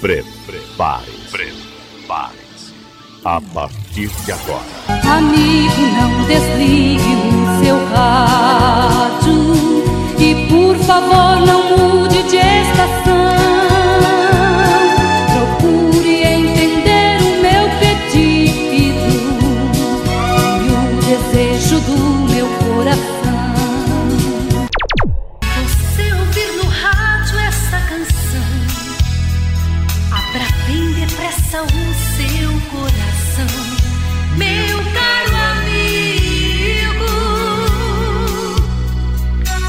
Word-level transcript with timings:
Prepare-se. 0.00 1.30
Prepare-se. 1.30 2.72
A 3.22 3.38
partir 3.52 4.08
de 4.24 4.32
agora. 4.32 4.64
Amigo, 5.14 5.82
não 6.00 6.24
desligue 6.26 7.14
o 7.16 7.62
seu 7.62 7.76
rádio. 7.94 9.50
E 10.18 10.48
por 10.48 10.76
favor, 10.86 11.46
não 11.46 11.76
mude 11.76 11.89
depressa 31.10 31.62
o 31.62 31.66
seu 31.66 32.50
coração 32.70 33.50
Meu 34.36 34.78
caro 34.94 35.34
amigo. 35.58 37.10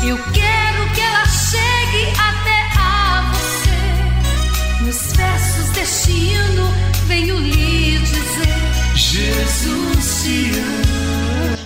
Eu 0.07 0.17
quero 0.33 0.93
que 0.93 1.01
ela 1.01 1.25
chegue 1.25 2.09
até 2.11 2.59
a 2.77 3.33
você. 3.33 4.83
Nos 4.83 5.13
versos 5.13 5.69
deste 5.71 6.11
hino 6.11 6.71
venho 7.07 7.37
lhe 7.37 7.97
dizer 7.99 8.57
Jesus 8.95 10.23
te 10.23 10.59
ama. 10.59 10.91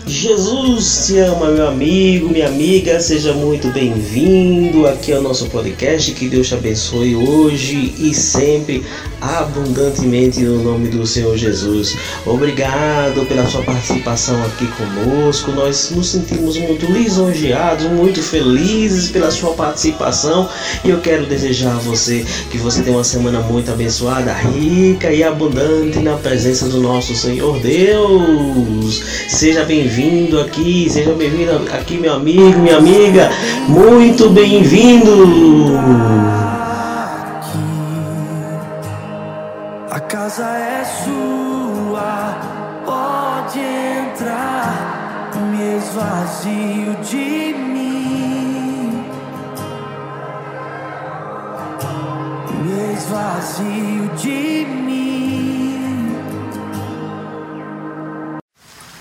Jesus 0.07 1.05
te 1.05 1.19
ama, 1.19 1.51
meu 1.51 1.67
amigo, 1.67 2.29
minha 2.29 2.47
amiga, 2.47 2.99
seja 2.99 3.33
muito 3.33 3.67
bem-vindo 3.67 4.87
aqui 4.87 5.11
ao 5.11 5.21
nosso 5.21 5.47
podcast. 5.49 6.11
Que 6.13 6.27
Deus 6.27 6.47
te 6.47 6.55
abençoe 6.55 7.15
hoje 7.15 7.93
e 7.99 8.13
sempre 8.13 8.83
abundantemente 9.25 10.41
no 10.41 10.63
nome 10.63 10.89
do 10.89 11.05
Senhor 11.05 11.35
Jesus. 11.35 11.97
Obrigado 12.25 13.25
pela 13.27 13.45
sua 13.47 13.63
participação 13.63 14.43
aqui 14.45 14.67
conosco. 14.67 15.51
Nós 15.51 15.91
nos 15.91 16.09
sentimos 16.09 16.57
muito 16.57 16.85
lisonjeados, 16.85 17.85
muito 17.87 18.21
felizes 18.21 19.09
pela 19.09 19.31
sua 19.31 19.53
participação 19.53 20.47
e 20.83 20.89
eu 20.89 20.99
quero 20.99 21.25
desejar 21.25 21.75
a 21.75 21.79
você 21.79 22.25
que 22.51 22.57
você 22.57 22.81
tenha 22.81 22.95
uma 22.95 23.03
semana 23.03 23.39
muito 23.39 23.71
abençoada, 23.71 24.33
rica 24.33 25.11
e 25.11 25.23
abundante 25.23 25.99
na 25.99 26.17
presença 26.17 26.67
do 26.67 26.79
nosso 26.79 27.15
Senhor 27.15 27.59
Deus. 27.59 29.01
Seja 29.27 29.63
bem-vindo 29.63 30.39
aqui, 30.39 30.87
seja 30.89 31.13
bem-vindo 31.13 31.51
aqui, 31.73 31.97
meu 31.97 32.13
amigo, 32.13 32.59
minha 32.59 32.77
amiga. 32.77 33.31
Muito 33.67 34.29
bem-vindo. 34.29 36.34
Casa 40.07 40.45
é 40.45 40.83
sua, 40.83 42.37
pode 42.85 43.59
entrar, 43.59 45.31
me 45.51 45.77
esvazio 45.77 46.95
de 47.03 47.53
mim. 47.53 49.05
Me 52.63 52.93
esvazio 52.93 54.09
de 54.17 54.65
mim. 54.65 56.15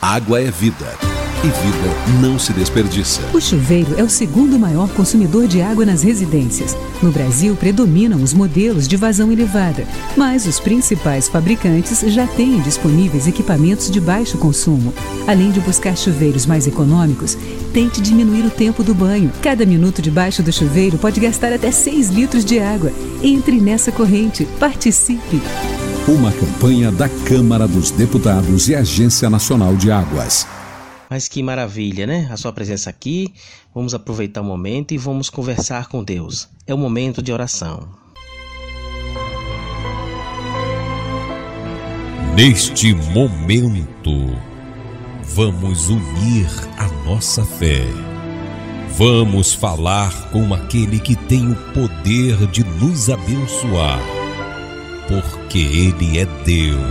Água 0.01 0.41
é 0.41 0.51
vida. 0.51 1.14
E 1.45 1.47
vida 1.47 2.23
não 2.23 2.39
se 2.39 2.55
desperdiça. 2.55 3.21
O 3.35 3.39
chuveiro 3.39 4.01
é 4.01 4.03
o 4.03 4.09
segundo 4.09 4.59
maior 4.59 4.89
consumidor 4.89 5.47
de 5.47 5.61
água 5.61 5.85
nas 5.85 6.03
residências. 6.03 6.75
No 7.03 7.13
Brasil, 7.13 7.55
predominam 7.55 8.23
os 8.23 8.33
modelos 8.33 8.89
de 8.89 8.97
vazão 8.97 9.31
elevada, 9.31 9.87
mas 10.17 10.47
os 10.47 10.59
principais 10.59 11.29
fabricantes 11.29 12.01
já 12.07 12.27
têm 12.27 12.63
disponíveis 12.63 13.27
equipamentos 13.27 13.91
de 13.91 14.01
baixo 14.01 14.39
consumo. 14.39 14.95
Além 15.27 15.51
de 15.51 15.61
buscar 15.61 15.95
chuveiros 15.99 16.47
mais 16.47 16.67
econômicos, 16.67 17.37
tente 17.75 18.01
diminuir 18.01 18.47
o 18.47 18.51
tempo 18.51 18.83
do 18.83 18.95
banho. 18.95 19.31
Cada 19.43 19.67
minuto 19.67 20.01
debaixo 20.01 20.43
do 20.43 20.51
chuveiro 20.51 20.97
pode 20.97 21.21
gastar 21.21 21.53
até 21.53 21.71
6 21.71 22.09
litros 22.09 22.43
de 22.43 22.59
água. 22.59 22.91
Entre 23.23 23.61
nessa 23.61 23.93
corrente. 23.93 24.49
Participe! 24.59 25.43
Uma 26.09 26.33
campanha 26.33 26.91
da 26.91 27.11
Câmara 27.27 27.69
dos 27.69 27.91
Deputados 27.91 28.67
e 28.71 28.75
Agência 28.75 29.29
Nacional 29.29 29.77
de 29.77 29.91
Águas. 29.91 30.47
Mas 31.15 31.29
que 31.29 31.45
maravilha, 31.45 32.09
né? 32.09 32.27
A 32.29 32.37
sua 32.37 32.53
presença 32.53 32.91
aqui. 32.91 33.33
Vamos 33.73 33.95
aproveitar 33.95 34.41
o 34.41 34.45
momento 34.45 34.93
e 34.93 34.99
vamos 34.99 35.31
conversar 35.31 35.87
com 35.87 36.03
Deus. 36.03 36.49
É 36.67 36.75
o 36.75 36.77
momento 36.77 37.23
de 37.23 37.33
oração. 37.33 37.89
Neste 42.35 42.93
momento, 43.13 44.37
vamos 45.23 45.89
unir 45.89 46.49
a 46.79 46.89
nossa 47.09 47.45
fé. 47.45 47.87
Vamos 48.99 49.55
falar 49.55 50.33
com 50.33 50.53
aquele 50.53 50.99
que 50.99 51.15
tem 51.15 51.49
o 51.49 51.55
poder 51.73 52.45
de 52.49 52.65
nos 52.65 53.09
abençoar, 53.09 54.01
porque 55.07 55.61
Ele 55.61 56.19
é 56.19 56.27
Deus. 56.45 56.83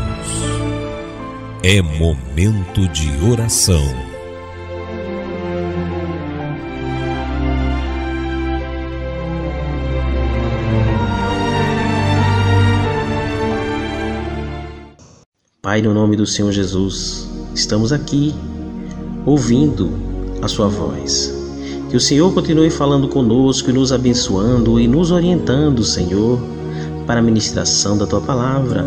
É 1.61 1.81
momento 1.81 2.87
de 2.87 3.09
oração. 3.29 4.12
Pai, 15.73 15.81
no 15.81 15.91
nome 15.91 16.15
do 16.15 16.27
Senhor 16.27 16.51
Jesus, 16.51 17.27
estamos 17.55 17.91
aqui 17.91 18.31
ouvindo 19.25 19.89
a 20.39 20.47
Sua 20.47 20.67
voz. 20.67 21.33
Que 21.89 21.97
o 21.97 21.99
Senhor 21.99 22.31
continue 22.31 22.69
falando 22.69 23.07
conosco 23.07 23.71
e 23.71 23.73
nos 23.73 23.91
abençoando 23.91 24.79
e 24.79 24.87
nos 24.87 25.09
orientando, 25.09 25.83
Senhor, 25.83 26.39
para 27.07 27.21
a 27.21 27.23
ministração 27.23 27.97
da 27.97 28.05
Tua 28.05 28.21
palavra, 28.21 28.85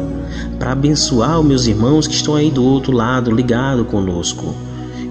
para 0.60 0.70
abençoar 0.70 1.40
os 1.40 1.44
meus 1.44 1.66
irmãos 1.66 2.06
que 2.06 2.14
estão 2.14 2.36
aí 2.36 2.52
do 2.52 2.62
outro 2.62 2.92
lado, 2.92 3.32
ligado 3.32 3.84
conosco. 3.84 4.54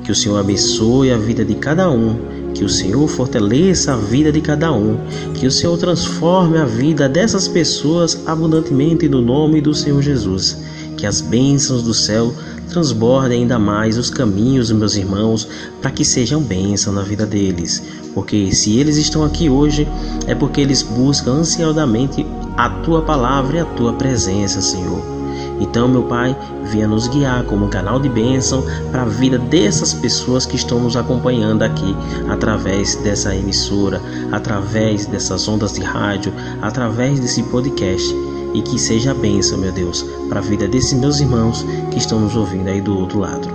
Que 0.01 0.13
o 0.13 0.15
Senhor 0.15 0.37
abençoe 0.37 1.11
a 1.11 1.17
vida 1.17 1.43
de 1.43 1.55
cada 1.55 1.91
um, 1.91 2.15
que 2.53 2.63
o 2.63 2.69
Senhor 2.69 3.05
fortaleça 3.09 3.95
a 3.95 3.97
vida 3.97 4.31
de 4.31 4.39
cada 4.39 4.71
um, 4.71 4.95
que 5.33 5.45
o 5.45 5.51
Senhor 5.51 5.77
transforme 5.77 6.57
a 6.57 6.63
vida 6.63 7.09
dessas 7.09 7.49
pessoas 7.49 8.21
abundantemente 8.25 9.09
no 9.09 9.21
nome 9.21 9.59
do 9.59 9.73
Senhor 9.73 10.01
Jesus. 10.01 10.57
Que 10.97 11.05
as 11.05 11.21
bênçãos 11.21 11.83
do 11.83 11.93
céu 11.93 12.33
transbordem 12.69 13.41
ainda 13.41 13.59
mais 13.59 13.97
os 13.97 14.09
caminhos 14.09 14.69
dos 14.69 14.77
meus 14.77 14.95
irmãos 14.95 15.47
para 15.81 15.91
que 15.91 16.03
sejam 16.03 16.41
bênção 16.41 16.93
na 16.93 17.01
vida 17.01 17.25
deles. 17.25 17.83
Porque 18.13 18.53
se 18.53 18.77
eles 18.77 18.97
estão 18.97 19.23
aqui 19.23 19.49
hoje, 19.49 19.87
é 20.27 20.33
porque 20.33 20.61
eles 20.61 20.81
buscam 20.81 21.33
ansiosamente 21.33 22.25
a 22.57 22.69
tua 22.69 23.01
palavra 23.01 23.57
e 23.57 23.59
a 23.59 23.65
tua 23.65 23.93
presença, 23.93 24.61
Senhor. 24.61 25.15
Então, 25.59 25.87
meu 25.87 26.03
Pai, 26.03 26.35
venha 26.63 26.87
nos 26.87 27.07
guiar 27.07 27.43
como 27.45 27.65
um 27.65 27.69
canal 27.69 27.99
de 27.99 28.09
bênção 28.09 28.63
para 28.91 29.03
a 29.03 29.05
vida 29.05 29.37
dessas 29.37 29.93
pessoas 29.93 30.45
que 30.45 30.55
estão 30.55 30.79
nos 30.79 30.97
acompanhando 30.97 31.63
aqui 31.63 31.95
através 32.29 32.95
dessa 32.97 33.33
emissora, 33.35 34.01
através 34.31 35.05
dessas 35.05 35.47
ondas 35.47 35.73
de 35.73 35.81
rádio, 35.81 36.33
através 36.61 37.19
desse 37.19 37.41
podcast. 37.43 38.13
E 38.55 38.61
que 38.61 38.79
seja 38.79 39.13
bênção, 39.13 39.57
meu 39.57 39.73
Deus, 39.73 40.01
para 40.29 40.39
a 40.39 40.41
vida 40.41 40.65
desses 40.65 40.93
meus 40.93 41.19
irmãos 41.19 41.65
que 41.91 41.97
estão 41.97 42.21
nos 42.21 42.37
ouvindo 42.37 42.69
aí 42.69 42.79
do 42.79 42.97
outro 42.97 43.19
lado. 43.19 43.49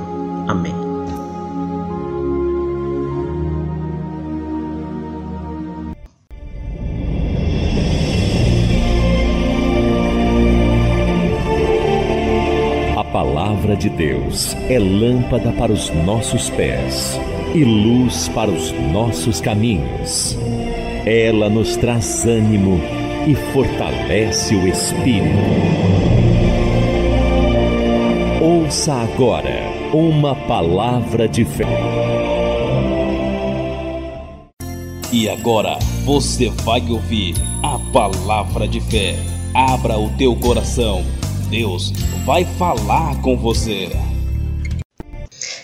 Amém. 0.47 0.75
A 12.95 13.05
palavra 13.05 13.75
de 13.75 13.89
Deus 13.89 14.55
é 14.69 14.79
lâmpada 14.79 15.51
para 15.53 15.73
os 15.73 15.89
nossos 16.05 16.51
pés 16.51 17.19
e 17.55 17.65
luz 17.65 18.29
para 18.29 18.51
os 18.51 18.71
nossos 18.93 19.41
caminhos. 19.41 20.37
Ela 21.07 21.49
nos 21.49 21.75
traz 21.79 22.27
ânimo 22.27 23.00
e 23.27 23.35
fortalece 23.53 24.55
o 24.55 24.67
espírito. 24.67 25.37
Ouça 28.41 28.95
agora 28.95 29.71
uma 29.93 30.35
palavra 30.35 31.29
de 31.29 31.45
fé. 31.45 31.67
E 35.13 35.29
agora 35.29 35.79
você 36.05 36.51
vai 36.65 36.81
ouvir 36.89 37.35
a 37.63 37.79
palavra 37.93 38.67
de 38.67 38.81
fé. 38.81 39.17
Abra 39.55 39.99
o 39.99 40.09
teu 40.17 40.35
coração. 40.37 41.05
Deus 41.51 41.93
vai 42.25 42.45
falar 42.45 43.21
com 43.21 43.37
você. 43.37 43.91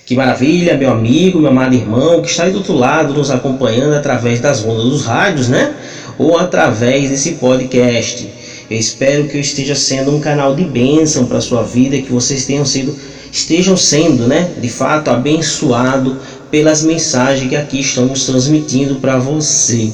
Que 0.05 0.15
maravilha, 0.15 0.77
meu 0.77 0.91
amigo, 0.91 1.39
meu 1.39 1.51
amado 1.51 1.75
irmão, 1.75 2.23
que 2.23 2.29
está 2.29 2.45
aí 2.45 2.53
do 2.53 2.59
outro 2.59 2.75
lado 2.75 3.15
nos 3.15 3.31
acompanhando 3.31 3.95
através 3.95 4.41
das 4.41 4.65
ondas 4.65 4.85
dos 4.85 5.05
rádios, 5.05 5.49
né? 5.49 5.75
Ou 6.19 6.39
através 6.39 7.11
desse 7.11 7.33
podcast. 7.33 8.29
Eu 8.69 8.79
espero 8.79 9.29
que 9.29 9.37
eu 9.37 9.41
esteja 9.41 9.75
sendo 9.75 10.15
um 10.15 10.21
canal 10.21 10.55
de 10.55 10.65
bênção 10.65 11.27
para 11.27 11.39
a 11.39 11.43
sua 11.43 11.63
vida, 11.63 11.99
que 11.99 12.11
vocês 12.11 12.45
tenham 12.45 12.65
sido, 12.65 12.97
estejam 13.31 13.77
sendo, 13.77 14.27
né, 14.27 14.51
de 14.61 14.69
fato, 14.69 15.09
abençoado 15.09 16.17
pelas 16.51 16.83
mensagens 16.83 17.49
que 17.49 17.55
aqui 17.55 17.81
estamos 17.81 18.25
transmitindo 18.25 18.97
para 18.97 19.19
você. 19.19 19.93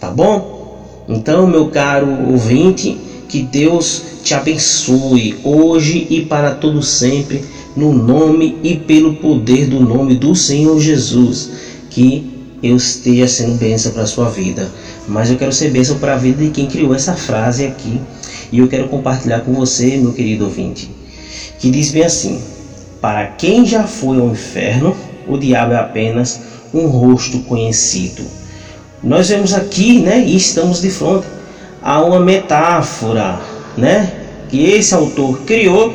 Tá 0.00 0.10
bom? 0.10 1.04
Então, 1.08 1.46
meu 1.46 1.68
caro 1.68 2.30
ouvinte, 2.30 2.96
que 3.28 3.42
Deus 3.42 4.02
te 4.24 4.34
abençoe 4.34 5.36
hoje 5.44 6.06
e 6.10 6.22
para 6.22 6.54
todo 6.54 6.82
sempre, 6.82 7.44
no 7.76 7.92
nome 7.92 8.58
e 8.62 8.76
pelo 8.76 9.14
poder 9.16 9.66
do 9.66 9.80
nome 9.80 10.14
do 10.16 10.34
Senhor 10.34 10.80
Jesus. 10.80 11.50
Que 11.90 12.28
eu 12.62 12.76
esteja 12.76 13.26
sendo 13.26 13.58
bênção 13.58 13.92
para 13.92 14.02
a 14.02 14.06
sua 14.06 14.28
vida. 14.28 14.70
Mas 15.10 15.28
eu 15.28 15.36
quero 15.36 15.52
ser 15.52 15.70
bênção 15.70 15.98
para 15.98 16.14
a 16.14 16.16
vida 16.16 16.44
de 16.44 16.50
quem 16.50 16.66
criou 16.66 16.94
essa 16.94 17.14
frase 17.14 17.66
aqui. 17.66 18.00
E 18.52 18.60
eu 18.60 18.68
quero 18.68 18.88
compartilhar 18.88 19.40
com 19.40 19.52
você, 19.52 19.96
meu 19.96 20.12
querido 20.12 20.44
ouvinte. 20.44 20.88
Que 21.58 21.68
diz 21.68 21.90
bem 21.90 22.04
assim: 22.04 22.40
Para 23.00 23.26
quem 23.26 23.66
já 23.66 23.84
foi 23.84 24.20
ao 24.20 24.28
inferno, 24.28 24.96
o 25.26 25.36
diabo 25.36 25.72
é 25.72 25.78
apenas 25.78 26.40
um 26.72 26.86
rosto 26.86 27.40
conhecido. 27.40 28.22
Nós 29.02 29.28
vemos 29.28 29.52
aqui, 29.52 29.98
né, 29.98 30.20
e 30.20 30.36
estamos 30.36 30.80
de 30.80 30.90
frente 30.90 31.26
a 31.82 32.02
uma 32.02 32.20
metáfora, 32.20 33.40
né, 33.76 34.12
que 34.48 34.62
esse 34.62 34.94
autor 34.94 35.40
criou 35.40 35.92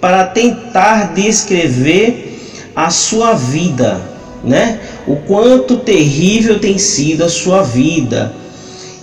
para 0.00 0.24
tentar 0.24 1.12
descrever 1.14 2.40
a 2.74 2.90
sua 2.90 3.34
vida, 3.34 4.00
né? 4.42 4.80
O 5.06 5.16
quanto 5.16 5.76
terrível 5.76 6.58
tem 6.58 6.78
sido 6.78 7.22
a 7.22 7.28
sua 7.28 7.62
vida. 7.62 8.39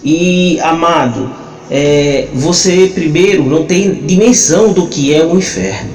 E 0.09 0.57
amado, 0.61 1.29
é, 1.69 2.29
você 2.33 2.89
primeiro 2.95 3.43
não 3.43 3.65
tem 3.65 3.93
dimensão 4.05 4.71
do 4.71 4.87
que 4.87 5.13
é 5.13 5.25
o 5.25 5.37
inferno. 5.37 5.89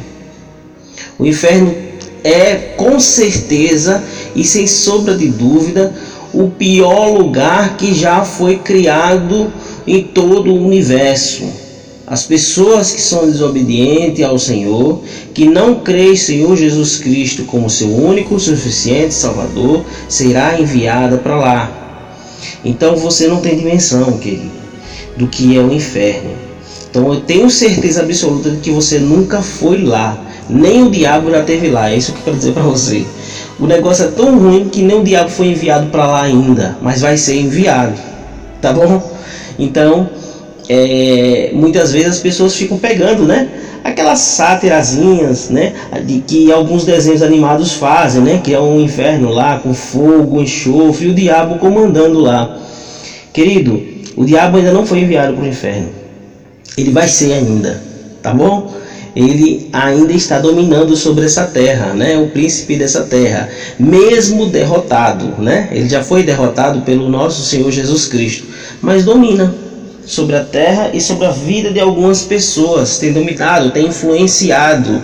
O 1.19 1.25
inferno 1.25 1.75
é 2.23 2.75
com 2.77 3.01
certeza 3.01 4.05
e 4.37 4.45
sem 4.45 4.67
sombra 4.67 5.17
de 5.17 5.29
dúvida 5.29 5.95
o 6.35 6.51
pior 6.51 7.09
lugar 7.09 7.79
que 7.79 7.95
já 7.95 8.23
foi 8.23 8.59
criado 8.59 9.51
em 9.87 10.03
todo 10.03 10.53
o 10.53 10.63
universo. 10.63 11.45
As 12.07 12.25
pessoas 12.25 12.93
que 12.93 13.01
são 13.01 13.25
desobedientes 13.25 14.23
ao 14.23 14.39
Senhor, 14.39 15.01
que 15.33 15.47
não 15.47 15.77
creem 15.77 16.13
em 16.13 16.17
Senhor 16.17 16.55
Jesus 16.55 16.99
Cristo 16.99 17.45
como 17.45 17.71
seu 17.71 17.89
único, 17.89 18.39
suficiente 18.39 19.15
Salvador, 19.15 19.87
será 20.07 20.61
enviada 20.61 21.17
para 21.17 21.37
lá. 21.37 21.83
Então 22.65 22.97
você 22.97 23.27
não 23.27 23.41
tem 23.41 23.57
dimensão, 23.57 24.19
querido, 24.19 24.51
do 25.17 25.27
que 25.27 25.57
é 25.57 25.61
o 25.61 25.73
inferno. 25.73 26.31
Então 26.91 27.13
eu 27.13 27.21
tenho 27.21 27.51
certeza 27.51 28.03
absoluta 28.03 28.51
de 28.51 28.59
que 28.59 28.71
você 28.71 28.99
nunca 28.99 29.41
foi 29.41 29.83
lá, 29.83 30.19
nem 30.49 30.83
o 30.83 30.91
diabo 30.91 31.31
já 31.31 31.43
teve 31.43 31.71
lá. 31.71 31.91
É 31.91 31.97
isso 31.97 32.13
que 32.13 32.19
eu 32.19 32.25
quero 32.25 32.37
dizer 32.37 32.53
para 32.53 32.63
você. 32.63 33.05
O 33.59 33.67
negócio 33.67 34.05
é 34.05 34.09
tão 34.09 34.39
ruim 34.39 34.69
que 34.69 34.83
nem 34.83 34.99
o 34.99 35.05
diabo 35.05 35.31
foi 35.31 35.47
enviado 35.49 35.87
para 35.87 36.07
lá 36.07 36.23
ainda, 36.23 36.77
mas 36.83 37.01
vai 37.01 37.17
ser 37.17 37.37
enviado, 37.37 37.95
tá 38.61 38.73
bom? 38.73 39.11
Então 39.59 40.11
é, 40.69 41.51
muitas 41.53 41.93
vezes 41.93 42.09
as 42.09 42.19
pessoas 42.19 42.55
ficam 42.55 42.79
pegando, 42.79 43.25
né? 43.25 43.49
Aquelas 43.83 44.21
sátirazinhas, 44.21 45.51
né? 45.51 45.73
De 46.05 46.21
que 46.21 46.53
alguns 46.53 46.85
desenhos 46.85 47.23
animados 47.23 47.73
fazem, 47.73 48.23
né? 48.23 48.41
Que 48.43 48.55
é 48.55 48.61
um 48.61 48.81
inferno 48.81 49.31
lá 49.31 49.59
com 49.59 49.75
fogo, 49.75 50.41
enxofre 50.41 51.09
e 51.09 51.11
o 51.11 51.15
diabo 51.15 51.59
comandando 51.59 52.21
lá. 52.21 52.59
Querido, 53.33 53.83
o 54.17 54.25
diabo 54.25 54.59
ainda 54.59 54.73
não 54.73 54.87
foi 54.87 55.01
enviado 55.01 55.35
para 55.35 55.45
o 55.45 55.49
inferno. 55.49 55.89
Ele 56.77 56.91
vai 56.91 57.09
ser 57.09 57.33
ainda, 57.33 57.83
tá 58.23 58.33
bom? 58.33 58.73
Ele 59.15 59.69
ainda 59.73 60.13
está 60.13 60.39
dominando 60.39 60.97
sobre 60.97 61.27
essa 61.27 61.45
terra, 61.45 61.93
né? 61.93 62.17
O 62.17 62.29
príncipe 62.29 62.77
dessa 62.77 63.03
terra, 63.03 63.49
mesmo 63.79 64.47
derrotado, 64.47 65.43
né? 65.43 65.69
Ele 65.71 65.89
já 65.89 66.03
foi 66.03 66.23
derrotado 66.23 66.81
pelo 66.81 67.11
nosso 67.11 67.43
Senhor 67.43 67.71
Jesus 67.71 68.07
Cristo, 68.07 68.47
mas 68.81 69.05
domina 69.05 69.55
sobre 70.13 70.37
a 70.37 70.45
terra 70.45 70.91
e 70.93 71.01
sobre 71.01 71.27
a 71.27 71.31
vida 71.31 71.71
de 71.71 71.81
algumas 71.81 72.23
pessoas, 72.23 72.99
tem 72.99 73.13
dominado, 73.13 73.71
tem 73.71 73.87
influenciado. 73.87 75.03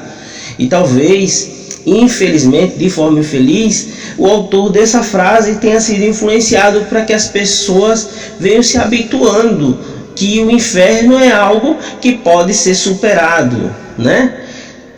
E 0.58 0.66
talvez, 0.66 1.80
infelizmente, 1.86 2.76
de 2.76 2.90
forma 2.90 3.20
infeliz, 3.20 3.88
o 4.18 4.26
autor 4.26 4.70
dessa 4.70 5.02
frase 5.02 5.56
tenha 5.56 5.80
sido 5.80 6.04
influenciado 6.04 6.82
para 6.82 7.02
que 7.02 7.14
as 7.14 7.26
pessoas 7.26 8.08
venham 8.38 8.62
se 8.62 8.76
habituando 8.76 9.78
que 10.14 10.40
o 10.40 10.50
inferno 10.50 11.18
é 11.18 11.30
algo 11.30 11.76
que 12.00 12.16
pode 12.16 12.52
ser 12.52 12.74
superado, 12.74 13.74
né? 13.96 14.34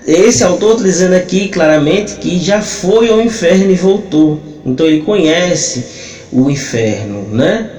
Esse 0.06 0.42
autor 0.42 0.72
está 0.72 0.84
dizendo 0.84 1.14
aqui 1.14 1.48
claramente 1.48 2.14
que 2.14 2.38
já 2.38 2.62
foi 2.62 3.10
ao 3.10 3.20
inferno 3.20 3.70
e 3.70 3.74
voltou. 3.74 4.40
Então 4.64 4.86
ele 4.86 5.02
conhece 5.02 5.84
o 6.32 6.50
inferno, 6.50 7.28
né? 7.30 7.70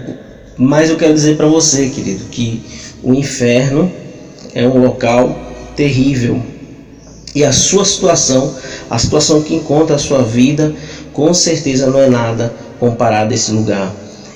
Mas 0.62 0.92
eu 0.92 0.96
quero 0.96 1.16
dizer 1.16 1.38
para 1.38 1.48
você, 1.48 1.90
querido, 1.90 2.26
que 2.26 2.62
o 3.02 3.16
inferno 3.16 3.92
é 4.54 4.68
um 4.68 4.78
local 4.78 5.36
terrível. 5.76 6.40
E 7.34 7.44
a 7.44 7.52
sua 7.52 7.84
situação, 7.84 8.54
a 8.88 9.00
situação 9.00 9.42
que 9.42 9.56
encontra 9.56 9.96
a 9.96 9.98
sua 10.00 10.22
vida, 10.22 10.72
com 11.14 11.34
certeza 11.34 11.88
não 11.88 12.00
é 12.00 12.08
nada 12.08 12.54
comparado 12.80 13.32
a 13.32 13.36
esse 13.36 13.52
lugar 13.52 13.92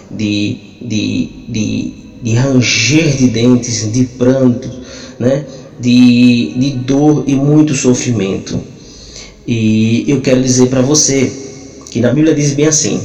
de, 0.10 0.58
de, 0.82 1.30
de, 1.48 1.94
de 2.24 2.34
ranger 2.34 3.16
de 3.16 3.28
dentes, 3.28 3.92
de 3.94 4.06
pranto, 4.06 4.68
né? 5.20 5.46
de, 5.80 6.56
de 6.58 6.72
dor 6.72 7.24
e 7.28 7.36
muito 7.36 7.76
sofrimento. 7.76 8.60
E 9.48 10.06
eu 10.08 10.22
quero 10.22 10.42
dizer 10.42 10.70
para 10.70 10.82
você 10.82 11.32
que 11.92 12.00
na 12.00 12.12
Bíblia 12.12 12.34
diz 12.34 12.54
bem 12.54 12.66
assim: 12.66 13.00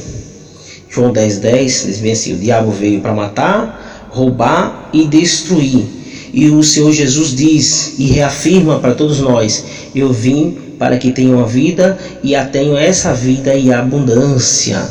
João 0.91 1.13
10, 1.13 1.39
10 1.39 1.85
diz 1.87 1.99
bem 1.99 2.11
assim: 2.11 2.33
o 2.33 2.37
diabo 2.37 2.69
veio 2.69 2.99
para 2.99 3.13
matar, 3.13 4.09
roubar 4.09 4.89
e 4.91 5.07
destruir. 5.07 5.85
E 6.33 6.49
o 6.49 6.61
Senhor 6.61 6.91
Jesus 6.91 7.33
diz 7.33 7.93
e 7.97 8.07
reafirma 8.07 8.77
para 8.79 8.93
todos 8.93 9.19
nós: 9.19 9.63
Eu 9.95 10.11
vim 10.11 10.57
para 10.77 10.97
que 10.97 11.11
tenham 11.11 11.39
a 11.39 11.45
vida 11.45 11.97
e 12.21 12.35
a 12.35 12.45
tenham 12.45 12.77
essa 12.77 13.13
vida 13.13 13.55
e 13.55 13.71
abundância. 13.71 14.85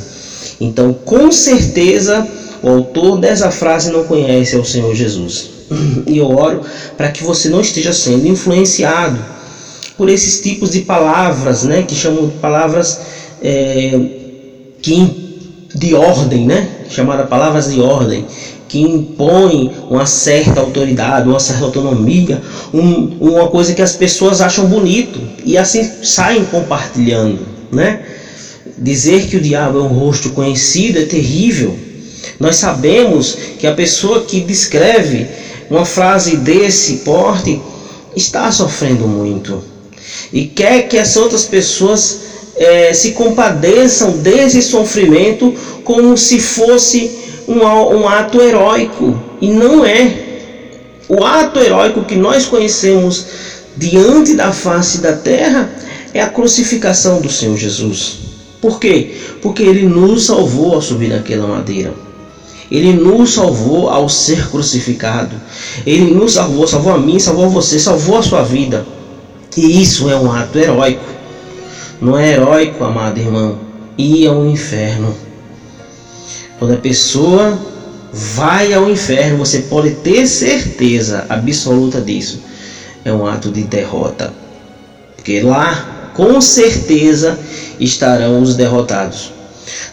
Então, 0.59 0.93
com 0.93 1.31
certeza, 1.31 2.27
o 2.63 2.69
autor 2.69 3.19
dessa 3.19 3.51
frase 3.51 3.91
não 3.91 4.05
conhece 4.05 4.57
o 4.57 4.65
Senhor 4.65 4.95
Jesus. 4.95 5.51
E 6.07 6.19
eu 6.19 6.31
oro 6.31 6.63
para 6.97 7.11
que 7.11 7.23
você 7.23 7.49
não 7.49 7.61
esteja 7.61 7.93
sendo 7.93 8.27
influenciado 8.27 9.19
por 9.97 10.09
esses 10.09 10.41
tipos 10.41 10.71
de 10.71 10.81
palavras, 10.81 11.63
né, 11.63 11.83
que 11.83 11.95
chamam 11.95 12.27
de 12.27 12.39
palavras 12.39 13.01
é, 13.43 13.99
que 14.81 15.30
de 15.75 15.95
ordem, 15.95 16.47
né? 16.47 16.69
chamada 16.91 17.25
palavras 17.25 17.71
de 17.71 17.81
ordem, 17.81 18.27
que 18.69 18.81
impõem 18.81 19.73
uma 19.89 20.07
certa 20.07 20.61
autoridade, 20.61 21.29
uma 21.29 21.41
certa 21.41 21.65
autonomia, 21.65 22.43
um, 22.73 23.17
uma 23.21 23.49
coisa 23.49 23.75
que 23.75 23.83
as 23.83 23.95
pessoas 23.95 24.41
acham 24.41 24.67
bonito 24.67 25.21
e 25.45 25.57
assim 25.57 25.89
saem 26.03 26.45
compartilhando, 26.45 27.47
né? 27.73 28.03
Dizer 28.79 29.27
que 29.27 29.37
o 29.37 29.41
diabo 29.41 29.79
é 29.79 29.83
um 29.83 29.89
rosto 29.89 30.31
conhecido 30.31 30.99
é 30.99 31.05
terrível. 31.05 31.77
Nós 32.39 32.57
sabemos 32.57 33.37
que 33.59 33.67
a 33.67 33.75
pessoa 33.75 34.23
que 34.23 34.41
descreve 34.41 35.27
uma 35.69 35.85
frase 35.85 36.37
desse 36.37 36.99
porte 36.99 37.61
está 38.17 38.51
sofrendo 38.51 39.07
muito 39.07 39.63
e 40.33 40.47
quer 40.47 40.89
que 40.89 40.99
as 40.99 41.17
outras 41.17 41.45
pessoas 41.45 42.30
é, 42.61 42.93
se 42.93 43.13
compadeçam 43.13 44.19
desse 44.19 44.61
sofrimento 44.61 45.55
como 45.83 46.15
se 46.19 46.39
fosse 46.39 47.11
um, 47.49 47.61
um 47.65 48.07
ato 48.07 48.39
heróico. 48.39 49.19
E 49.41 49.49
não 49.49 49.83
é. 49.83 50.29
O 51.09 51.25
ato 51.25 51.59
heróico 51.59 52.05
que 52.05 52.15
nós 52.15 52.45
conhecemos 52.45 53.25
diante 53.79 54.35
da 54.35 54.53
face 54.53 54.99
da 54.99 55.15
terra 55.15 55.73
é 56.13 56.21
a 56.21 56.29
crucificação 56.29 57.23
do 57.23 57.31
Senhor 57.31 57.57
Jesus. 57.57 58.19
Por 58.61 58.79
quê? 58.79 59.15
Porque 59.41 59.63
ele 59.63 59.87
nos 59.87 60.27
salvou 60.27 60.75
ao 60.75 60.83
subir 60.83 61.09
naquela 61.09 61.47
madeira. 61.47 61.95
Ele 62.71 62.93
nos 62.93 63.33
salvou 63.33 63.89
ao 63.89 64.07
ser 64.07 64.51
crucificado. 64.51 65.35
Ele 65.87 66.13
nos 66.13 66.35
salvou, 66.35 66.67
salvou 66.67 66.93
a 66.93 66.99
mim, 66.99 67.19
salvou 67.19 67.47
a 67.47 67.49
você, 67.49 67.79
salvou 67.79 68.19
a 68.19 68.23
sua 68.23 68.43
vida. 68.43 68.87
E 69.57 69.81
isso 69.81 70.11
é 70.11 70.17
um 70.17 70.31
ato 70.31 70.59
heróico. 70.59 71.20
Não 72.01 72.19
é 72.19 72.33
heróico, 72.33 72.83
amado 72.83 73.19
irmão, 73.19 73.59
ir 73.99 74.27
ao 74.27 74.47
inferno. 74.47 75.15
Quando 76.59 76.73
a 76.73 76.79
pessoa 76.79 77.59
vai 78.11 78.73
ao 78.73 78.91
inferno, 78.91 79.37
você 79.37 79.61
pode 79.61 79.91
ter 79.97 80.27
certeza 80.27 81.27
absoluta 81.29 82.01
disso. 82.01 82.41
É 83.05 83.13
um 83.13 83.27
ato 83.27 83.51
de 83.51 83.65
derrota. 83.65 84.33
Porque 85.15 85.43
lá, 85.43 86.13
com 86.15 86.41
certeza, 86.41 87.39
estarão 87.79 88.41
os 88.41 88.55
derrotados. 88.55 89.33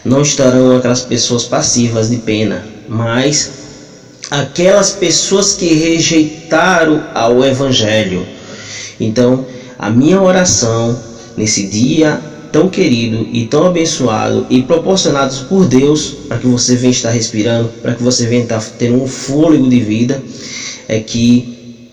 Não 0.02 0.22
estarão 0.22 0.76
aquelas 0.76 1.02
pessoas 1.02 1.44
passivas 1.44 2.08
de 2.08 2.16
pena, 2.16 2.64
mas 2.88 3.50
aquelas 4.30 4.90
pessoas 4.90 5.52
que 5.52 5.74
rejeitaram 5.74 7.04
ao 7.14 7.44
Evangelho. 7.44 8.26
Então, 8.98 9.44
a 9.78 9.90
minha 9.90 10.20
oração 10.20 10.98
nesse 11.38 11.66
dia 11.68 12.20
tão 12.52 12.68
querido 12.68 13.28
e 13.32 13.46
tão 13.46 13.66
abençoado 13.66 14.46
e 14.50 14.62
proporcionados 14.62 15.40
por 15.40 15.66
Deus 15.66 16.16
para 16.28 16.38
que 16.38 16.46
você 16.46 16.76
venha 16.76 16.90
estar 16.90 17.10
respirando, 17.10 17.68
para 17.82 17.94
que 17.94 18.02
você 18.02 18.26
venha 18.26 18.42
estar 18.42 18.60
tendo 18.78 19.02
um 19.02 19.06
fôlego 19.06 19.68
de 19.68 19.80
vida, 19.80 20.22
é 20.88 20.98
que 21.00 21.84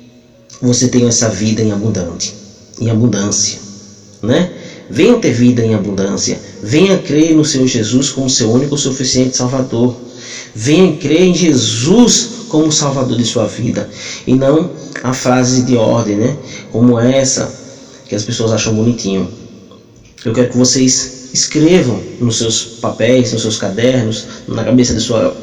você 0.62 0.88
tenha 0.88 1.10
essa 1.10 1.30
vida 1.30 1.62
em 1.62 1.72
abundante, 1.72 2.34
em 2.80 2.90
abundância, 2.90 3.60
né? 4.22 4.52
Venha 4.90 5.18
ter 5.18 5.32
vida 5.32 5.64
em 5.64 5.74
abundância, 5.74 6.40
venha 6.62 6.98
crer 6.98 7.36
no 7.36 7.44
Senhor 7.44 7.68
Jesus 7.68 8.10
como 8.10 8.30
seu 8.30 8.52
único 8.52 8.78
suficiente 8.78 9.36
Salvador. 9.36 9.96
Venha 10.54 10.96
crer 10.98 11.24
em 11.24 11.34
Jesus 11.34 12.30
como 12.50 12.72
Salvador 12.72 13.18
de 13.18 13.26
sua 13.26 13.46
vida 13.46 13.90
e 14.26 14.34
não 14.36 14.70
a 15.04 15.12
frase 15.12 15.64
de 15.64 15.76
ordem, 15.76 16.16
né? 16.16 16.38
Como 16.72 17.00
essa 17.00 17.65
que 18.08 18.16
as 18.16 18.24
pessoas 18.24 18.52
acham 18.52 18.74
bonitinho. 18.74 19.30
Eu 20.24 20.34
quero 20.34 20.50
que 20.50 20.58
vocês 20.58 21.30
escrevam 21.34 22.02
nos 22.20 22.38
seus 22.38 22.64
papéis, 22.64 23.34
nos 23.34 23.42
seus 23.42 23.58
cadernos, 23.58 24.26
na 24.48 24.64
cabeça 24.64 24.94
de 24.94 25.02
sua 25.02 25.36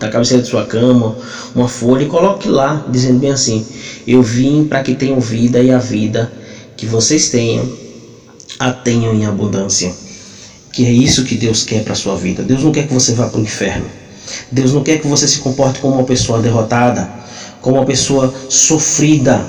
da 0.00 0.08
cabeceira 0.08 0.42
de 0.42 0.48
sua 0.48 0.64
cama, 0.64 1.14
uma 1.54 1.68
folha 1.68 2.04
e 2.04 2.06
coloque 2.06 2.48
lá, 2.48 2.86
dizendo 2.88 3.18
bem 3.18 3.30
assim: 3.30 3.64
Eu 4.06 4.22
vim 4.22 4.64
para 4.64 4.82
que 4.82 4.94
tenham 4.94 5.20
vida 5.20 5.60
e 5.62 5.70
a 5.70 5.78
vida 5.78 6.32
que 6.74 6.86
vocês 6.86 7.28
tenham, 7.28 7.70
a 8.58 8.72
tenham 8.72 9.14
em 9.14 9.26
abundância. 9.26 9.92
Que 10.72 10.86
é 10.86 10.90
isso 10.90 11.24
que 11.24 11.34
Deus 11.34 11.64
quer 11.64 11.84
para 11.84 11.94
sua 11.94 12.16
vida. 12.16 12.42
Deus 12.42 12.62
não 12.62 12.72
quer 12.72 12.86
que 12.86 12.94
você 12.94 13.12
vá 13.12 13.28
para 13.28 13.38
o 13.38 13.42
inferno. 13.42 13.84
Deus 14.50 14.72
não 14.72 14.82
quer 14.82 14.98
que 14.98 15.06
você 15.06 15.28
se 15.28 15.40
comporte 15.40 15.80
como 15.80 15.96
uma 15.96 16.04
pessoa 16.04 16.40
derrotada, 16.40 17.10
como 17.60 17.76
uma 17.76 17.84
pessoa 17.84 18.32
sofrida. 18.48 19.44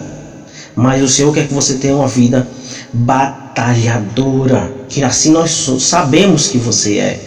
Mas 0.81 1.03
o 1.03 1.07
Senhor 1.07 1.31
quer 1.31 1.47
que 1.47 1.53
você 1.53 1.75
tenha 1.75 1.95
uma 1.95 2.07
vida 2.07 2.47
batalhadora, 2.91 4.73
que 4.89 5.03
assim 5.03 5.31
nós 5.31 5.69
sabemos 5.77 6.47
que 6.47 6.57
você 6.57 6.97
é. 6.97 7.19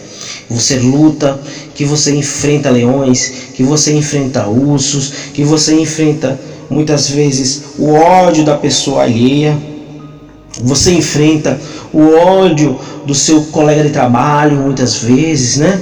Você 0.49 0.75
luta, 0.75 1.39
que 1.73 1.85
você 1.85 2.13
enfrenta 2.13 2.69
leões, 2.69 3.31
que 3.53 3.63
você 3.63 3.93
enfrenta 3.93 4.45
ursos, 4.45 5.13
que 5.33 5.45
você 5.45 5.73
enfrenta 5.79 6.37
muitas 6.69 7.09
vezes 7.09 7.63
o 7.79 7.93
ódio 7.93 8.43
da 8.43 8.57
pessoa 8.57 9.03
alheia. 9.03 9.57
Você 10.61 10.91
enfrenta 10.91 11.57
o 11.93 12.13
ódio 12.13 12.77
do 13.05 13.15
seu 13.15 13.41
colega 13.45 13.83
de 13.83 13.89
trabalho, 13.89 14.57
muitas 14.57 14.97
vezes, 14.97 15.55
né? 15.55 15.81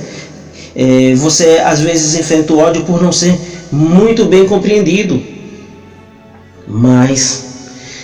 É, 0.76 1.16
você 1.16 1.60
às 1.66 1.80
vezes 1.80 2.20
enfrenta 2.20 2.54
o 2.54 2.60
ódio 2.60 2.84
por 2.84 3.02
não 3.02 3.12
ser 3.12 3.36
muito 3.72 4.26
bem 4.26 4.46
compreendido. 4.46 5.20
Mas 6.68 7.43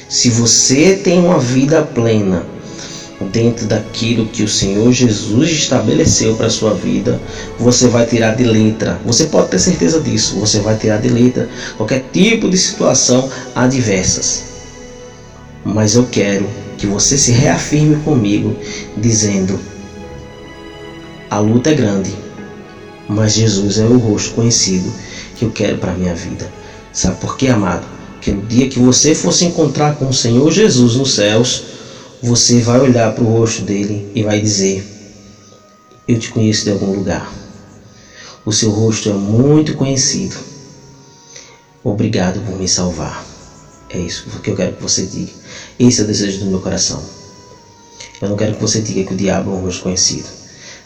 se 0.09 0.31
você 0.31 0.95
tem 0.95 1.19
uma 1.19 1.39
vida 1.39 1.83
plena 1.83 2.43
dentro 3.31 3.67
daquilo 3.67 4.25
que 4.25 4.41
o 4.41 4.47
Senhor 4.47 4.91
Jesus 4.91 5.51
estabeleceu 5.51 6.35
para 6.35 6.49
sua 6.49 6.73
vida, 6.73 7.21
você 7.59 7.87
vai 7.87 8.07
tirar 8.07 8.35
de 8.35 8.43
letra. 8.43 8.99
Você 9.05 9.27
pode 9.27 9.49
ter 9.49 9.59
certeza 9.59 9.99
disso. 9.99 10.39
Você 10.39 10.61
vai 10.61 10.75
tirar 10.75 10.97
de 10.97 11.09
letra 11.09 11.47
qualquer 11.77 12.03
tipo 12.11 12.49
de 12.49 12.57
situação 12.57 13.29
adversas. 13.53 14.45
Mas 15.63 15.93
eu 15.93 16.07
quero 16.11 16.49
que 16.75 16.87
você 16.87 17.15
se 17.15 17.31
reafirme 17.31 17.97
comigo, 17.97 18.55
dizendo: 18.97 19.59
a 21.29 21.37
luta 21.37 21.69
é 21.69 21.75
grande, 21.75 22.15
mas 23.07 23.33
Jesus 23.33 23.77
é 23.77 23.85
o 23.85 23.99
rosto 23.99 24.33
conhecido 24.33 24.91
que 25.35 25.45
eu 25.45 25.51
quero 25.51 25.77
para 25.77 25.93
minha 25.93 26.15
vida. 26.15 26.51
Sabe 26.91 27.17
por 27.17 27.37
quê, 27.37 27.49
amado? 27.49 27.98
Que 28.21 28.31
no 28.31 28.41
dia 28.41 28.67
que 28.67 28.79
você 28.79 29.13
for 29.13 29.31
se 29.31 29.45
encontrar 29.45 29.97
com 29.97 30.09
o 30.09 30.13
Senhor 30.13 30.51
Jesus 30.51 30.95
nos 30.95 31.13
céus, 31.13 31.63
você 32.21 32.59
vai 32.59 32.79
olhar 32.79 33.09
para 33.11 33.23
o 33.23 33.27
rosto 33.27 33.61
dele 33.61 34.05
e 34.13 34.21
vai 34.21 34.39
dizer: 34.39 34.85
Eu 36.07 36.17
te 36.17 36.29
conheço 36.29 36.65
de 36.65 36.69
algum 36.69 36.91
lugar. 36.91 37.33
O 38.45 38.51
seu 38.51 38.69
rosto 38.69 39.09
é 39.09 39.13
muito 39.13 39.73
conhecido. 39.73 40.35
Obrigado 41.83 42.41
por 42.41 42.57
me 42.57 42.67
salvar. 42.67 43.23
É 43.89 43.97
isso 43.97 44.23
que 44.41 44.49
eu 44.49 44.55
quero 44.55 44.73
que 44.73 44.81
você 44.81 45.05
diga. 45.05 45.31
Esse 45.79 46.01
é 46.01 46.03
o 46.03 46.07
desejo 46.07 46.39
do 46.39 46.45
meu 46.45 46.59
coração. 46.59 47.01
Eu 48.21 48.27
não 48.27 48.35
quero 48.35 48.53
que 48.53 48.61
você 48.61 48.81
diga 48.81 49.03
que 49.03 49.13
o 49.13 49.15
diabo 49.15 49.49
é 49.49 49.53
um 49.53 49.61
rosto 49.61 49.81
conhecido, 49.81 50.29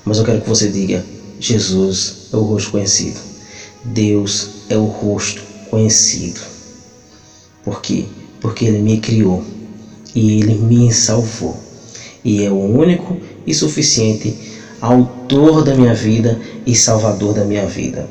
mas 0.06 0.18
eu 0.18 0.24
quero 0.24 0.40
que 0.40 0.48
você 0.48 0.70
diga: 0.70 1.04
Jesus 1.40 2.14
é 2.32 2.38
o 2.38 2.44
rosto 2.44 2.70
conhecido. 2.70 3.20
Deus 3.84 4.48
é 4.70 4.78
o 4.78 4.86
rosto 4.86 5.44
conhecido. 5.70 6.53
Por 7.64 7.82
quê? 7.82 8.06
Porque 8.42 8.66
Ele 8.66 8.80
me 8.80 9.00
criou 9.00 9.44
e 10.14 10.40
Ele 10.40 10.56
me 10.56 10.92
salvou. 10.92 11.58
E 12.24 12.44
é 12.44 12.50
o 12.50 12.56
único 12.56 13.18
e 13.46 13.54
suficiente 13.54 14.36
autor 14.82 15.64
da 15.64 15.74
minha 15.74 15.94
vida 15.94 16.40
e 16.66 16.76
salvador 16.76 17.34
da 17.34 17.46
minha 17.46 17.66
vida. 17.66 18.08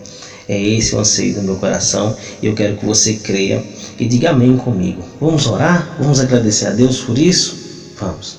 É 0.48 0.60
esse 0.60 0.94
o 0.94 0.98
anseio 0.98 1.34
do 1.34 1.42
meu 1.42 1.56
coração 1.56 2.16
e 2.42 2.46
eu 2.46 2.54
quero 2.54 2.76
que 2.76 2.84
você 2.84 3.14
creia 3.14 3.62
e 3.98 4.06
diga 4.06 4.30
amém 4.30 4.56
comigo. 4.56 5.02
Vamos 5.20 5.46
orar? 5.46 5.96
Vamos 5.98 6.18
agradecer 6.18 6.66
a 6.66 6.70
Deus 6.70 7.00
por 7.00 7.16
isso? 7.18 7.56
Vamos. 7.98 8.38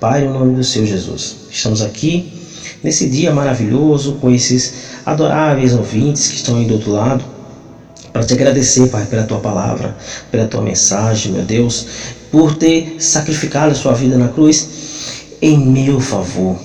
Pai, 0.00 0.24
em 0.24 0.28
nome 0.28 0.54
do 0.54 0.64
Senhor 0.64 0.86
Jesus, 0.86 1.36
estamos 1.50 1.82
aqui 1.82 2.32
nesse 2.82 3.08
dia 3.08 3.32
maravilhoso 3.32 4.14
com 4.14 4.30
esses 4.30 4.72
adoráveis 5.04 5.74
ouvintes 5.74 6.28
que 6.28 6.36
estão 6.36 6.56
aí 6.56 6.64
do 6.64 6.74
outro 6.74 6.90
lado 6.90 7.24
para 8.12 8.24
te 8.24 8.34
agradecer, 8.34 8.88
Pai, 8.88 9.06
pela 9.06 9.22
tua 9.22 9.38
palavra, 9.38 9.96
pela 10.30 10.46
tua 10.46 10.60
mensagem, 10.60 11.32
meu 11.32 11.42
Deus, 11.42 11.86
por 12.30 12.54
ter 12.56 12.96
sacrificado 12.98 13.72
a 13.72 13.74
sua 13.74 13.94
vida 13.94 14.18
na 14.18 14.28
cruz 14.28 14.68
em 15.40 15.58
meu 15.58 16.00
favor, 16.00 16.56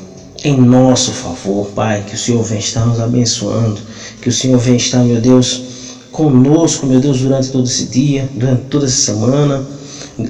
em 0.44 0.60
nosso 0.60 1.12
favor, 1.12 1.68
Pai, 1.68 2.04
que 2.06 2.16
o 2.16 2.18
Senhor 2.18 2.44
venha 2.44 2.60
estar 2.60 2.86
nos 2.86 3.00
abençoando, 3.00 3.80
que 4.22 4.30
o 4.30 4.32
Senhor 4.32 4.60
venha 4.60 4.78
estar, 4.78 5.04
meu 5.04 5.22
Deus, 5.22 5.64
conosco, 6.12 6.86
meu 6.86 7.00
Deus, 7.00 7.22
durante 7.22 7.50
todo 7.50 7.66
esse 7.66 7.86
dia, 7.86 8.30
durante 8.34 8.64
toda 8.64 8.86
essa 8.86 9.14
semana 9.14 9.66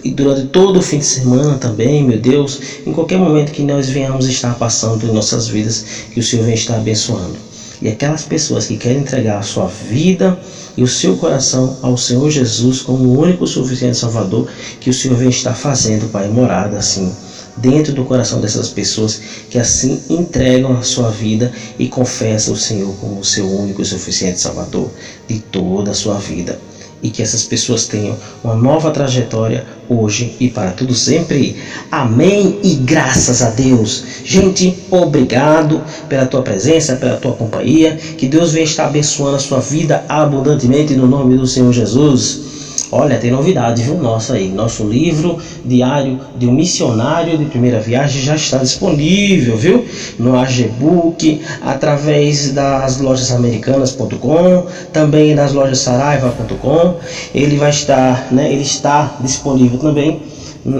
e 0.03 0.11
durante 0.11 0.47
todo 0.47 0.79
o 0.79 0.81
fim 0.81 0.99
de 0.99 1.05
semana 1.05 1.57
também, 1.57 2.03
meu 2.03 2.19
Deus, 2.19 2.59
em 2.85 2.91
qualquer 2.93 3.17
momento 3.17 3.51
que 3.51 3.63
nós 3.63 3.89
venhamos 3.89 4.27
estar 4.27 4.53
passando 4.55 5.05
em 5.05 5.13
nossas 5.13 5.47
vidas, 5.47 5.85
que 6.13 6.19
o 6.19 6.23
Senhor 6.23 6.43
venha 6.43 6.55
estar 6.55 6.75
abençoando. 6.75 7.35
E 7.81 7.87
aquelas 7.87 8.23
pessoas 8.23 8.65
que 8.65 8.75
querem 8.75 8.99
entregar 8.99 9.39
a 9.39 9.43
sua 9.43 9.67
vida 9.67 10.37
e 10.77 10.83
o 10.83 10.87
seu 10.87 11.17
coração 11.17 11.75
ao 11.81 11.97
Senhor 11.97 12.29
Jesus 12.29 12.81
como 12.81 13.09
o 13.09 13.19
único 13.19 13.47
suficiente 13.47 13.97
Salvador, 13.97 14.47
que 14.79 14.91
o 14.91 14.93
Senhor 14.93 15.17
venha 15.17 15.31
estar 15.31 15.55
fazendo, 15.55 16.07
Pai, 16.07 16.27
morada 16.29 16.77
assim 16.77 17.11
dentro 17.57 17.91
do 17.91 18.05
coração 18.05 18.39
dessas 18.39 18.69
pessoas 18.69 19.19
que 19.49 19.57
assim 19.57 19.99
entregam 20.09 20.77
a 20.77 20.83
sua 20.83 21.09
vida 21.09 21.51
e 21.79 21.87
confessam 21.87 22.53
o 22.53 22.57
Senhor 22.57 22.93
como 23.01 23.19
o 23.19 23.25
seu 23.25 23.49
único 23.49 23.81
e 23.81 23.85
suficiente 23.85 24.39
Salvador 24.39 24.91
de 25.27 25.39
toda 25.39 25.91
a 25.91 25.95
sua 25.95 26.17
vida 26.17 26.59
e 27.01 27.09
que 27.09 27.21
essas 27.21 27.43
pessoas 27.43 27.85
tenham 27.85 28.17
uma 28.43 28.55
nova 28.55 28.91
trajetória 28.91 29.65
hoje 29.89 30.35
e 30.39 30.49
para 30.49 30.71
tudo 30.71 30.93
sempre. 30.93 31.55
Amém 31.91 32.59
e 32.63 32.75
graças 32.75 33.41
a 33.41 33.49
Deus. 33.49 34.03
Gente, 34.23 34.77
obrigado 34.89 35.81
pela 36.09 36.25
tua 36.25 36.41
presença, 36.41 36.95
pela 36.95 37.17
tua 37.17 37.33
companhia. 37.33 37.95
Que 38.17 38.27
Deus 38.27 38.53
venha 38.53 38.65
estar 38.65 38.85
abençoando 38.85 39.35
a 39.35 39.39
sua 39.39 39.59
vida 39.59 40.03
abundantemente 40.09 40.95
no 40.95 41.07
nome 41.07 41.37
do 41.37 41.47
Senhor 41.47 41.71
Jesus. 41.71 42.46
Olha, 42.91 43.17
tem 43.17 43.31
novidade, 43.31 43.83
viu? 43.83 43.97
Nossa 43.97 44.33
aí, 44.35 44.47
nosso 44.47 44.87
livro 44.87 45.37
diário 45.65 46.21
de 46.37 46.47
um 46.47 46.53
missionário 46.53 47.37
de 47.37 47.45
primeira 47.45 47.81
viagem 47.81 48.21
já 48.21 48.35
está 48.35 48.59
disponível, 48.59 49.57
viu? 49.57 49.85
No 50.17 50.37
Agebook, 50.37 51.41
através 51.61 52.51
das 52.51 52.97
lojas 52.97 53.31
americanas.com, 53.31 54.67
também 54.93 55.35
nas 55.35 55.51
lojas 55.51 55.79
saraiva.com. 55.79 56.95
Ele 57.35 57.57
vai 57.57 57.71
estar, 57.71 58.27
né? 58.31 58.51
Ele 58.51 58.63
está 58.63 59.17
disponível 59.19 59.77
também 59.79 60.21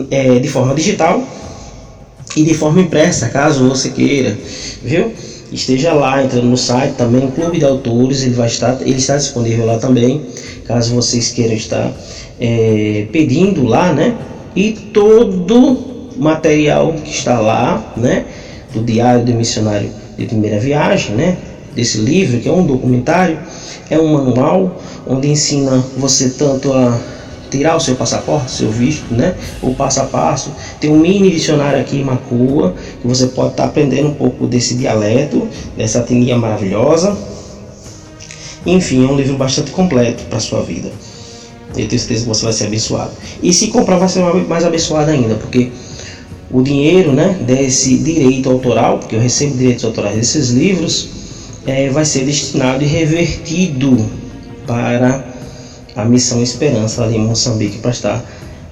é, 0.10 0.40
de 0.40 0.48
forma 0.48 0.74
digital 0.74 1.22
e 2.38 2.44
de 2.44 2.54
forma 2.54 2.82
impressa, 2.82 3.28
caso 3.30 3.68
você 3.68 3.90
queira, 3.90 4.38
viu? 4.82 5.12
Esteja 5.52 5.94
lá 5.94 6.22
entrando 6.24 6.48
no 6.48 6.58
site 6.58 6.94
também 6.96 7.30
Clube 7.32 7.60
de 7.60 7.66
Autores 7.66 8.24
ele 8.24 8.34
vai 8.34 8.48
estar 8.48 8.78
ele 8.82 8.98
está 8.98 9.16
disponível 9.16 9.66
lá 9.66 9.78
também 9.78 10.22
caso 10.66 10.94
vocês 10.94 11.30
queiram 11.30 11.56
estar 11.56 11.92
é, 12.40 13.06
pedindo 13.12 13.64
lá 13.64 13.94
né? 13.94 14.16
E 14.56 14.72
todo 14.72 15.78
material 16.18 16.94
que 17.04 17.12
está 17.12 17.40
lá 17.40 17.94
né? 17.96 18.26
Do 18.74 18.82
diário 18.82 19.24
do 19.24 19.34
missionário 19.34 19.90
de 20.18 20.26
primeira 20.26 20.60
viagem 20.60 21.16
né? 21.16 21.38
Desse 21.74 22.00
livro 22.00 22.40
que 22.40 22.50
é 22.50 22.52
um 22.52 22.66
documentário 22.66 23.40
é 23.90 23.98
um 23.98 24.12
manual 24.12 24.72
onde 25.06 25.30
ensina 25.30 25.84
você 25.96 26.30
tanto 26.30 26.74
a 26.74 27.00
tirar 27.50 27.76
o 27.76 27.80
seu 27.80 27.96
passaporte, 27.96 28.52
seu 28.52 28.70
visto, 28.70 29.14
né? 29.14 29.36
O 29.62 29.74
passo 29.74 30.02
a 30.02 30.04
passo. 30.06 30.52
Tem 30.80 30.90
um 30.90 31.00
mini 31.00 31.32
dicionário 31.32 31.80
aqui 31.80 31.98
em 31.98 32.04
Macua, 32.04 32.76
que 33.02 33.08
você 33.08 33.28
pode 33.28 33.52
estar 33.52 33.64
tá 33.64 33.70
aprendendo 33.70 34.10
um 34.10 34.14
pouco 34.14 34.48
desse 34.48 34.76
dialeto, 34.76 35.48
dessa 35.76 36.00
etnia 36.00 36.38
maravilhosa. 36.38 37.18
Enfim, 38.66 39.06
é 39.06 39.10
um 39.10 39.16
livro 39.16 39.38
bastante 39.38 39.72
completo 39.72 40.24
para 40.26 40.40
sua 40.40 40.62
vida. 40.62 40.92
Eu 41.70 41.88
tenho 41.88 42.00
certeza 42.00 42.24
que 42.24 42.30
você 42.30 42.44
vai 42.44 42.54
ser 42.54 42.66
abençoado. 42.66 43.12
E 43.42 43.54
se 43.54 43.68
comprar, 43.68 43.98
vai 43.98 44.10
ser 44.10 44.22
mais 44.48 44.66
abençoado 44.66 45.12
ainda, 45.12 45.36
porque 45.36 45.72
o 46.50 46.62
dinheiro 46.62 47.12
né, 47.12 47.38
desse 47.42 47.98
direito 47.98 48.50
autoral, 48.50 49.00
porque 49.00 49.16
eu 49.16 49.20
recebo 49.20 49.58
direitos 49.58 49.84
autorais 49.84 50.16
desses 50.16 50.50
livros, 50.50 51.10
é, 51.66 51.90
vai 51.90 52.06
ser 52.06 52.26
destinado 52.26 52.84
e 52.84 52.88
revertido 52.88 54.06
para 54.66 55.27
a 55.98 56.06
missão 56.06 56.42
Esperança 56.44 57.04
ali 57.04 57.18
em 57.18 57.26
Moçambique, 57.26 57.80
para 57.80 57.90
estar 57.90 58.24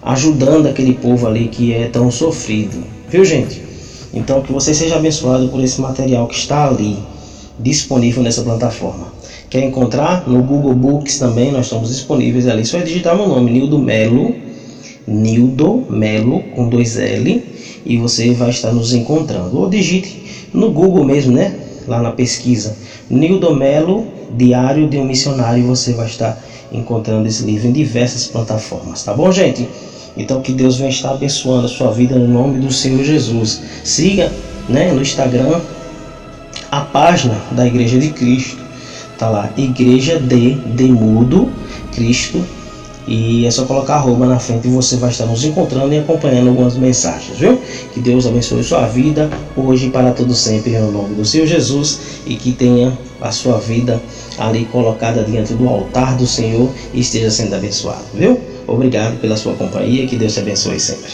ajudando 0.03 0.67
aquele 0.67 0.93
povo 0.93 1.25
ali 1.27 1.47
que 1.47 1.73
é 1.73 1.87
tão 1.87 2.11
sofrido. 2.11 2.83
Viu, 3.09 3.25
gente? 3.25 3.61
Então, 4.13 4.43
que 4.43 4.53
você 4.53 4.75
seja 4.75 4.95
abençoado 4.95 5.49
por 5.49 5.61
esse 5.61 5.81
material 5.81 6.27
que 6.27 6.35
está 6.35 6.67
ali, 6.67 6.99
disponível 7.59 8.21
nessa 8.21 8.43
plataforma. 8.43 9.07
Quer 9.49 9.63
encontrar? 9.63 10.29
No 10.29 10.43
Google 10.43 10.75
Books 10.75 11.17
também 11.17 11.51
nós 11.51 11.65
estamos 11.65 11.89
disponíveis 11.89 12.47
ali. 12.47 12.63
Só 12.63 12.77
é 12.77 12.81
digitar 12.81 13.15
meu 13.15 13.27
nome, 13.27 13.51
Nildo 13.51 13.79
Melo, 13.79 14.35
Nildo 15.07 15.83
Melo, 15.89 16.43
com 16.55 16.69
dois 16.69 16.97
L, 16.97 17.43
e 17.85 17.97
você 17.97 18.33
vai 18.33 18.51
estar 18.51 18.71
nos 18.71 18.93
encontrando. 18.93 19.57
Ou 19.57 19.67
digite 19.67 20.49
no 20.53 20.71
Google 20.71 21.03
mesmo, 21.03 21.31
né? 21.31 21.55
Lá 21.87 22.01
na 22.01 22.11
pesquisa. 22.11 22.75
Nildo 23.09 23.55
Melo, 23.55 24.05
Diário 24.37 24.87
de 24.87 24.97
um 24.97 25.05
Missionário, 25.05 25.65
você 25.65 25.93
vai 25.93 26.05
estar 26.05 26.43
encontrando 26.75 27.27
esse 27.27 27.43
livro 27.43 27.67
em 27.67 27.71
diversas 27.71 28.27
plataformas, 28.27 29.03
tá 29.03 29.13
bom, 29.13 29.31
gente? 29.31 29.67
Então 30.17 30.41
que 30.41 30.53
Deus 30.53 30.77
venha 30.77 30.89
estar 30.89 31.11
abençoando 31.11 31.65
a 31.65 31.69
sua 31.69 31.91
vida 31.91 32.15
no 32.15 32.27
nome 32.27 32.59
do 32.59 32.71
Senhor 32.71 33.03
Jesus. 33.03 33.61
Siga, 33.83 34.31
né, 34.69 34.91
no 34.91 35.01
Instagram 35.01 35.59
a 36.71 36.81
página 36.81 37.35
da 37.51 37.65
Igreja 37.65 37.97
de 37.99 38.09
Cristo. 38.09 38.57
Tá 39.17 39.29
lá, 39.29 39.49
Igreja 39.57 40.19
de 40.19 40.55
Demudo 40.55 41.49
Cristo. 41.93 42.43
E 43.07 43.45
é 43.45 43.51
só 43.51 43.65
colocar 43.65 43.95
arroba 43.95 44.25
na 44.25 44.39
frente 44.39 44.67
e 44.67 44.71
você 44.71 44.97
vai 44.97 45.11
estar 45.11 45.25
nos 45.25 45.43
encontrando 45.43 45.93
e 45.93 45.99
acompanhando 45.99 46.49
algumas 46.49 46.75
mensagens, 46.75 47.37
viu? 47.37 47.61
Que 47.93 47.99
Deus 47.99 48.25
abençoe 48.25 48.63
sua 48.63 48.87
vida 48.87 49.29
hoje 49.55 49.87
e 49.87 49.89
para 49.91 50.11
todo 50.11 50.33
sempre, 50.33 50.77
no 50.79 50.91
nome 50.91 51.13
do 51.13 51.23
Senhor 51.23 51.45
Jesus, 51.45 51.99
e 52.25 52.35
que 52.35 52.51
tenha 52.51 52.97
a 53.21 53.31
sua 53.31 53.59
vida 53.59 54.01
ali 54.39 54.65
colocada 54.65 55.23
diante 55.23 55.53
do 55.53 55.67
altar 55.67 56.17
do 56.17 56.27
Senhor 56.27 56.71
e 56.93 56.99
esteja 56.99 57.29
sendo 57.29 57.55
abençoado, 57.55 58.05
viu? 58.13 58.39
Obrigado 58.67 59.19
pela 59.19 59.37
sua 59.37 59.55
companhia, 59.55 60.07
que 60.07 60.15
Deus 60.15 60.33
te 60.33 60.39
abençoe 60.39 60.79
sempre. 60.79 61.13